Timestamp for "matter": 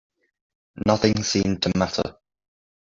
1.77-2.17